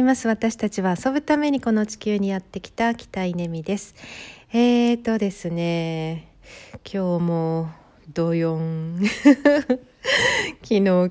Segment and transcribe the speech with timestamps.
[0.00, 0.28] います。
[0.28, 3.94] 私たちは遊ぶためにこの地球にやってきた北稲美です。
[4.52, 6.32] えーとですね、
[6.90, 7.70] 今日も
[8.12, 9.78] 土4 昨
[10.62, 11.08] 日今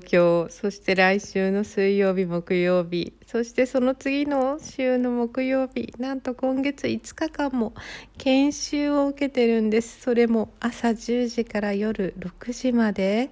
[0.50, 7.72] そして来週の水曜日木曜日そしてその次の週の木曜日なんと今月5日間も
[8.18, 13.30] 研修を受けてるんですそれも朝10時から夜6時まで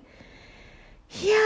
[1.23, 1.37] いや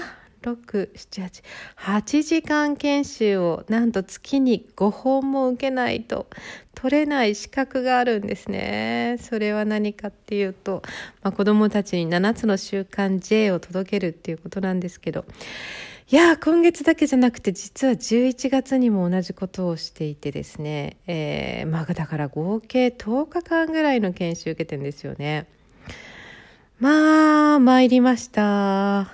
[0.00, 6.26] ー678時間研修をなんと月に5本も受けないと
[6.74, 9.16] 取れない資格があるんですね。
[9.20, 10.82] それは何かっていうと、
[11.22, 15.24] まあ、子供たちに7つの習慣 J を届けるっていうことなんですけど
[16.08, 25.48] いや今月だけじゃなくて実は11月にも同じことをしていてですね、えー、まあだから合計10日間ぐらいの研修受けてるんですよね。
[26.78, 29.08] まあ、参りました。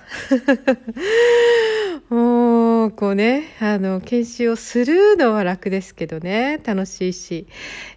[2.13, 7.47] もう、こうね、あの、研修をするのは楽ですけどね、楽しいし、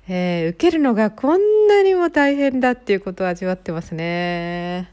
[0.09, 4.93] えー、受けるのがこんなにも大変だっていうことを味わってますね。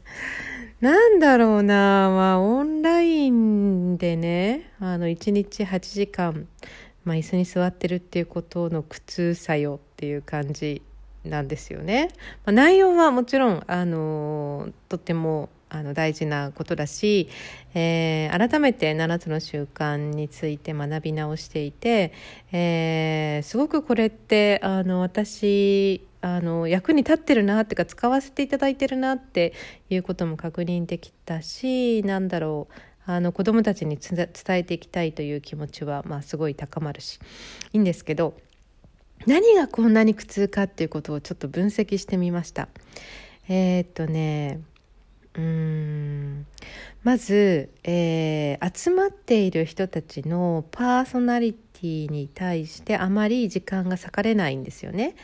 [0.80, 6.48] なんだろうな、まあ、オンラインでね、あの、1日8時間、
[7.04, 10.82] まあ、椅子に座ってるっていうことの苦痛さよっていう感じ
[11.24, 12.10] なんですよね。
[12.44, 17.28] まあ、内容はもちろんあのとってもあの大事なことだし、
[17.74, 22.12] えー、改めて7つの習慣について学び直していて、
[22.52, 29.52] えー、すごくこれってあの私あの役に立ってるなっていうか使わせていただいてるなって
[29.90, 32.74] いうことも確認できたしなんだろう
[33.06, 37.18] あの子どもたちに伝えていきたいという気持ちは、まあ、すごい高まるし
[37.72, 38.34] いいんですけど
[39.26, 42.68] 何がこんなに苦痛かっていうことをちょっと分析してみました。
[43.48, 44.60] えー、っとね
[45.36, 46.46] うん
[47.02, 55.16] まず、えー、集まっている人たちのパーソナリティに対してあまり時間が割かれないんですよね。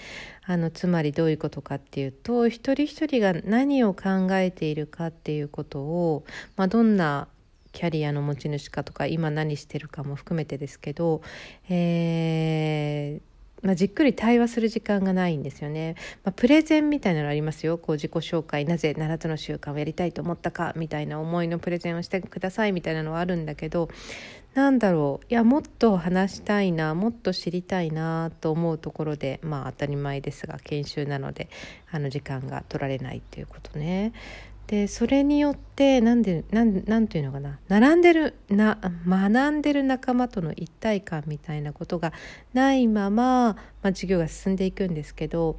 [0.45, 6.25] あのつまりどういうことかっていうと一人一人が何を考えているかっていうことを、
[6.57, 7.29] まあ、どんな
[7.73, 11.23] キャリアの持ち主かとか今何してるかも含めてですけど、
[11.69, 13.30] えー、
[13.63, 15.97] まあ、じっくり対話する時間がないんですよね。
[16.25, 17.79] まあ、プレゼンみたいなのありますよ。
[17.79, 23.89] こう自己紹介、なぜ7つの習慣をやりたいと思ったかみたいな思いのプレゼンをしてくださいみたいなのはあるんだけど、
[24.55, 25.27] なんだろう。
[25.29, 31.49] いや、もっと話したいな、もっと知りたいなと思うところで、まあ当たり前ですが、研修なので、
[31.91, 34.13] あの時間が取られないっていうことね。
[34.71, 42.13] でそれによって何でなんなんていうのかな並んでるな学んでる仲間との一体感みたいなことが
[42.53, 45.59] ないまま、まあ、授業が進んでいくんですけど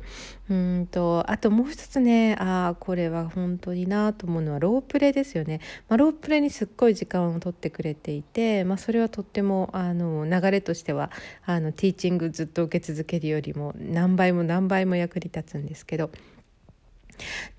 [0.49, 11.11] うんとあともう一つねああこれは本当になと思うのはロープレですよね、まあ、ロープレにすっごい時間を取ってくれていて、まあ、それはとってもあの流れとしては
[11.45, 16.11] あのティーチングずっと受け続けるよりも何倍も何倍も役に立つんですけど。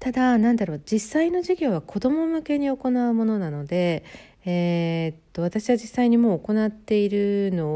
[0.02, 4.02] ただなんだろう実際の授業は子ども向けに行うものなので、
[4.44, 7.68] えー、っと私は実際にもう行っているの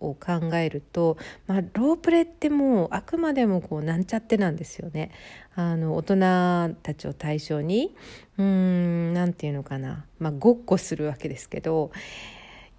[0.00, 5.10] を考えると、まあ、ロープレってもうあくまでもこうなんちゃってなんですよね。
[5.56, 7.94] あの大人たちを対象に
[8.38, 11.92] うんなんていうのかな、まあ、ごっこするわけですけど。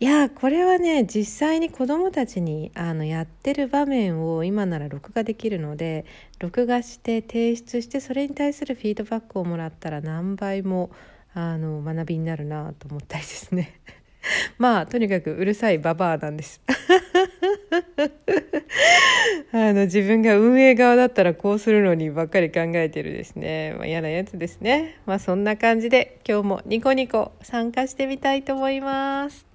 [0.01, 6.05] いやこれはね実際に子どもたちにあのやってる場面を今なら録画できるので
[6.39, 10.91] 録画して提出してそれに対するフィードバックをもらったら何倍も
[11.33, 13.79] あの学びになるなと思ったりですね。
[14.57, 16.61] まあとにかくうるさいババアなんです。
[19.53, 24.97] あの自分が運営側だったらこうするのにばっかり考えてるですね、まあ、嫌なやつですね。
[25.05, 29.54] まあそんな感じで今日もニコニコ参加してみたいと思います。